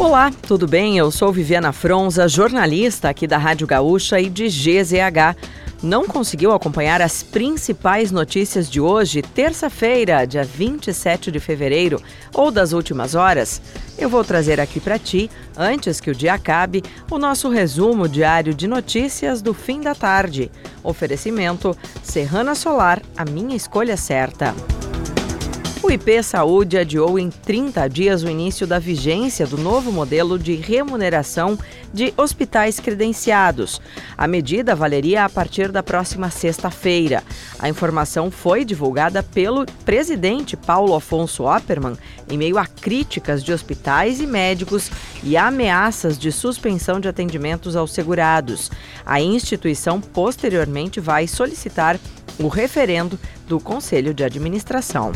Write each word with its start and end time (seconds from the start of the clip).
Olá, 0.00 0.32
tudo 0.48 0.66
bem? 0.66 0.96
Eu 0.96 1.10
sou 1.10 1.30
Viviana 1.30 1.72
Fronza, 1.72 2.26
jornalista 2.26 3.10
aqui 3.10 3.26
da 3.26 3.36
Rádio 3.36 3.66
Gaúcha 3.66 4.18
e 4.18 4.30
de 4.30 4.46
GZH. 4.46 5.36
Não 5.82 6.06
conseguiu 6.06 6.52
acompanhar 6.52 7.02
as 7.02 7.22
principais 7.22 8.10
notícias 8.10 8.68
de 8.68 8.80
hoje, 8.80 9.20
terça-feira, 9.20 10.26
dia 10.26 10.42
27 10.42 11.30
de 11.30 11.38
fevereiro, 11.38 12.02
ou 12.32 12.50
das 12.50 12.72
últimas 12.72 13.14
horas? 13.14 13.60
Eu 13.98 14.08
vou 14.08 14.24
trazer 14.24 14.58
aqui 14.58 14.80
para 14.80 14.98
ti, 14.98 15.30
antes 15.54 16.00
que 16.00 16.10
o 16.10 16.14
dia 16.14 16.32
acabe, 16.32 16.82
o 17.10 17.18
nosso 17.18 17.50
resumo 17.50 18.08
diário 18.08 18.54
de 18.54 18.66
notícias 18.66 19.42
do 19.42 19.52
fim 19.52 19.82
da 19.82 19.94
tarde. 19.94 20.50
Oferecimento 20.82 21.76
Serrana 22.02 22.54
Solar, 22.54 23.02
a 23.18 23.26
minha 23.26 23.54
escolha 23.54 23.98
certa. 23.98 24.54
O 25.82 25.90
IP 25.90 26.22
Saúde 26.22 26.76
adiou 26.76 27.18
em 27.18 27.30
30 27.30 27.88
dias 27.88 28.22
o 28.22 28.28
início 28.28 28.66
da 28.66 28.78
vigência 28.78 29.46
do 29.46 29.56
novo 29.56 29.90
modelo 29.90 30.38
de 30.38 30.54
remuneração 30.54 31.58
de 31.92 32.12
hospitais 32.18 32.78
credenciados. 32.78 33.80
A 34.16 34.28
medida 34.28 34.74
valeria 34.74 35.24
a 35.24 35.28
partir 35.28 35.72
da 35.72 35.82
próxima 35.82 36.28
sexta-feira. 36.28 37.24
A 37.58 37.66
informação 37.66 38.30
foi 38.30 38.62
divulgada 38.62 39.22
pelo 39.22 39.64
presidente 39.82 40.54
Paulo 40.54 40.94
Afonso 40.94 41.44
Opperman 41.44 41.96
em 42.28 42.36
meio 42.36 42.58
a 42.58 42.66
críticas 42.66 43.42
de 43.42 43.50
hospitais 43.50 44.20
e 44.20 44.26
médicos 44.26 44.90
e 45.24 45.34
ameaças 45.34 46.18
de 46.18 46.30
suspensão 46.30 47.00
de 47.00 47.08
atendimentos 47.08 47.74
aos 47.74 47.92
segurados. 47.92 48.70
A 49.04 49.18
instituição 49.18 49.98
posteriormente 49.98 51.00
vai 51.00 51.26
solicitar 51.26 51.98
o 52.38 52.48
referendo 52.48 53.18
do 53.48 53.58
Conselho 53.58 54.12
de 54.12 54.22
Administração. 54.22 55.12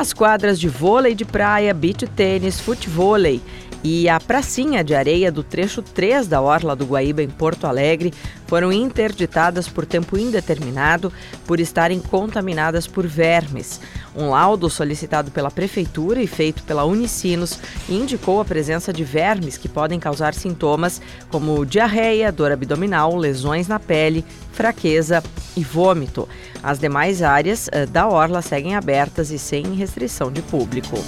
As 0.00 0.14
quadras 0.14 0.58
de 0.58 0.66
vôlei 0.66 1.14
de 1.14 1.26
praia, 1.26 1.74
beach 1.74 2.06
tênis, 2.06 2.58
futevôlei 2.58 3.38
e 3.84 4.08
a 4.08 4.18
pracinha 4.18 4.82
de 4.82 4.94
areia 4.94 5.30
do 5.30 5.42
trecho 5.42 5.82
3 5.82 6.26
da 6.26 6.40
Orla 6.40 6.74
do 6.74 6.86
Guaíba, 6.86 7.22
em 7.22 7.28
Porto 7.28 7.66
Alegre, 7.66 8.10
foram 8.50 8.72
interditadas 8.72 9.68
por 9.68 9.86
tempo 9.86 10.18
indeterminado 10.18 11.12
por 11.46 11.60
estarem 11.60 12.00
contaminadas 12.00 12.84
por 12.84 13.06
vermes. 13.06 13.80
Um 14.12 14.30
laudo 14.30 14.68
solicitado 14.68 15.30
pela 15.30 15.52
Prefeitura 15.52 16.20
e 16.20 16.26
feito 16.26 16.64
pela 16.64 16.82
Unicinos 16.82 17.60
indicou 17.88 18.40
a 18.40 18.44
presença 18.44 18.92
de 18.92 19.04
vermes 19.04 19.56
que 19.56 19.68
podem 19.68 20.00
causar 20.00 20.34
sintomas 20.34 21.00
como 21.30 21.64
diarreia, 21.64 22.32
dor 22.32 22.50
abdominal, 22.50 23.16
lesões 23.16 23.68
na 23.68 23.78
pele, 23.78 24.24
fraqueza 24.50 25.22
e 25.56 25.62
vômito. 25.62 26.28
As 26.60 26.80
demais 26.80 27.22
áreas 27.22 27.68
eh, 27.70 27.86
da 27.86 28.08
orla 28.08 28.42
seguem 28.42 28.74
abertas 28.74 29.30
e 29.30 29.38
sem 29.38 29.74
restrição 29.74 30.32
de 30.32 30.42
público. 30.42 30.98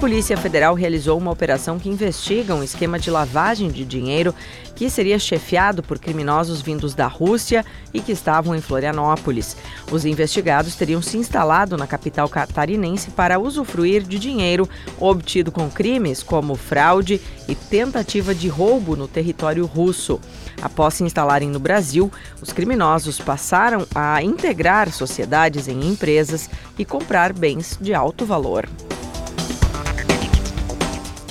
Polícia 0.00 0.34
Federal 0.34 0.74
realizou 0.74 1.18
uma 1.18 1.30
operação 1.30 1.78
que 1.78 1.90
investiga 1.90 2.54
um 2.54 2.62
esquema 2.62 2.98
de 2.98 3.10
lavagem 3.10 3.68
de 3.68 3.84
dinheiro 3.84 4.34
que 4.74 4.88
seria 4.88 5.18
chefiado 5.18 5.82
por 5.82 5.98
criminosos 5.98 6.62
vindos 6.62 6.94
da 6.94 7.06
Rússia 7.06 7.66
e 7.92 8.00
que 8.00 8.10
estavam 8.10 8.54
em 8.54 8.62
Florianópolis. 8.62 9.58
Os 9.92 10.06
investigados 10.06 10.74
teriam 10.74 11.02
se 11.02 11.18
instalado 11.18 11.76
na 11.76 11.86
capital 11.86 12.30
catarinense 12.30 13.10
para 13.10 13.38
usufruir 13.38 14.02
de 14.02 14.18
dinheiro 14.18 14.66
obtido 14.98 15.52
com 15.52 15.68
crimes 15.70 16.22
como 16.22 16.54
fraude 16.54 17.20
e 17.46 17.54
tentativa 17.54 18.34
de 18.34 18.48
roubo 18.48 18.96
no 18.96 19.06
território 19.06 19.66
russo. 19.66 20.18
Após 20.62 20.94
se 20.94 21.04
instalarem 21.04 21.50
no 21.50 21.60
Brasil, 21.60 22.10
os 22.40 22.54
criminosos 22.54 23.18
passaram 23.18 23.86
a 23.94 24.22
integrar 24.22 24.90
sociedades 24.90 25.68
em 25.68 25.78
empresas 25.86 26.48
e 26.78 26.86
comprar 26.86 27.34
bens 27.34 27.76
de 27.78 27.92
alto 27.92 28.24
valor 28.24 28.66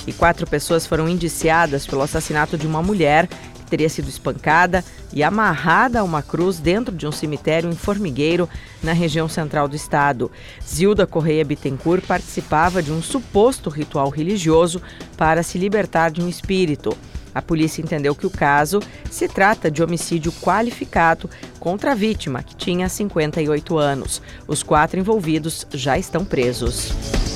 e 0.06 0.12
quatro 0.12 0.46
pessoas 0.46 0.86
foram 0.86 1.08
indiciadas 1.08 1.86
pelo 1.86 2.02
assassinato 2.02 2.56
de 2.56 2.66
uma 2.66 2.82
mulher 2.82 3.26
que 3.26 3.64
teria 3.70 3.88
sido 3.88 4.08
espancada 4.08 4.84
e 5.12 5.22
amarrada 5.22 6.00
a 6.00 6.04
uma 6.04 6.22
cruz 6.22 6.58
dentro 6.58 6.94
de 6.94 7.06
um 7.06 7.12
cemitério 7.12 7.70
em 7.70 7.74
Formigueiro, 7.74 8.48
na 8.82 8.92
região 8.92 9.28
central 9.28 9.68
do 9.68 9.76
estado. 9.76 10.30
Zilda 10.66 11.06
Correia 11.06 11.44
Bittencourt 11.44 12.04
participava 12.06 12.82
de 12.82 12.92
um 12.92 13.02
suposto 13.02 13.70
ritual 13.70 14.08
religioso 14.08 14.80
para 15.16 15.42
se 15.42 15.58
libertar 15.58 16.10
de 16.10 16.22
um 16.22 16.28
espírito. 16.28 16.96
A 17.34 17.40
polícia 17.40 17.80
entendeu 17.80 18.14
que 18.14 18.26
o 18.26 18.30
caso 18.30 18.80
se 19.08 19.28
trata 19.28 19.70
de 19.70 19.82
homicídio 19.82 20.32
qualificado 20.32 21.30
contra 21.60 21.92
a 21.92 21.94
vítima, 21.94 22.42
que 22.42 22.56
tinha 22.56 22.88
58 22.88 23.78
anos. 23.78 24.20
Os 24.48 24.62
quatro 24.62 24.98
envolvidos 24.98 25.66
já 25.72 25.96
estão 25.96 26.24
presos. 26.24 27.29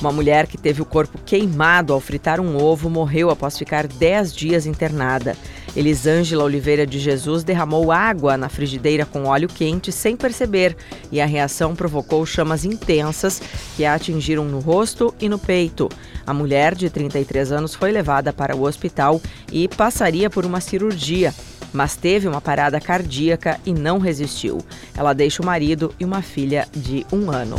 Uma 0.00 0.12
mulher 0.12 0.46
que 0.46 0.58
teve 0.58 0.82
o 0.82 0.84
corpo 0.84 1.18
queimado 1.24 1.92
ao 1.92 2.00
fritar 2.00 2.38
um 2.38 2.62
ovo 2.62 2.90
morreu 2.90 3.30
após 3.30 3.56
ficar 3.56 3.86
10 3.86 4.34
dias 4.34 4.66
internada. 4.66 5.36
Elisângela 5.74 6.44
Oliveira 6.44 6.86
de 6.86 6.98
Jesus 6.98 7.42
derramou 7.42 7.90
água 7.90 8.36
na 8.36 8.48
frigideira 8.48 9.06
com 9.06 9.24
óleo 9.24 9.48
quente 9.48 9.90
sem 9.90 10.16
perceber 10.16 10.76
e 11.10 11.20
a 11.20 11.26
reação 11.26 11.74
provocou 11.74 12.24
chamas 12.24 12.64
intensas 12.64 13.40
que 13.76 13.84
a 13.84 13.94
atingiram 13.94 14.44
no 14.44 14.58
rosto 14.58 15.14
e 15.20 15.28
no 15.28 15.38
peito. 15.38 15.88
A 16.26 16.34
mulher, 16.34 16.74
de 16.74 16.90
33 16.90 17.52
anos, 17.52 17.74
foi 17.74 17.90
levada 17.90 18.32
para 18.32 18.56
o 18.56 18.64
hospital 18.64 19.20
e 19.50 19.68
passaria 19.68 20.28
por 20.28 20.44
uma 20.44 20.60
cirurgia 20.60 21.32
mas 21.72 21.94
teve 21.94 22.26
uma 22.26 22.40
parada 22.40 22.80
cardíaca 22.80 23.60
e 23.66 23.72
não 23.72 23.98
resistiu. 23.98 24.64
Ela 24.96 25.12
deixa 25.12 25.42
o 25.42 25.46
marido 25.46 25.94
e 26.00 26.06
uma 26.06 26.22
filha 26.22 26.66
de 26.74 27.04
um 27.12 27.30
ano. 27.30 27.56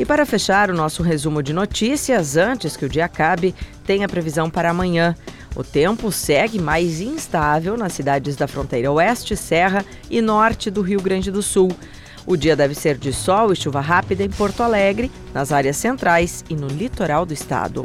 E 0.00 0.06
para 0.06 0.24
fechar 0.24 0.70
o 0.70 0.74
nosso 0.74 1.02
resumo 1.02 1.42
de 1.42 1.52
notícias, 1.52 2.34
antes 2.34 2.74
que 2.74 2.86
o 2.86 2.88
dia 2.88 3.04
acabe, 3.04 3.54
tem 3.84 4.02
a 4.02 4.08
previsão 4.08 4.48
para 4.48 4.70
amanhã. 4.70 5.14
O 5.54 5.62
tempo 5.62 6.10
segue 6.10 6.58
mais 6.58 7.02
instável 7.02 7.76
nas 7.76 7.92
cidades 7.92 8.34
da 8.34 8.48
fronteira 8.48 8.90
oeste, 8.90 9.36
serra 9.36 9.84
e 10.08 10.22
norte 10.22 10.70
do 10.70 10.80
Rio 10.80 11.02
Grande 11.02 11.30
do 11.30 11.42
Sul. 11.42 11.70
O 12.24 12.34
dia 12.34 12.56
deve 12.56 12.74
ser 12.74 12.96
de 12.96 13.12
sol 13.12 13.52
e 13.52 13.56
chuva 13.56 13.82
rápida 13.82 14.24
em 14.24 14.30
Porto 14.30 14.62
Alegre, 14.62 15.12
nas 15.34 15.52
áreas 15.52 15.76
centrais 15.76 16.46
e 16.48 16.56
no 16.56 16.68
litoral 16.68 17.26
do 17.26 17.34
estado. 17.34 17.84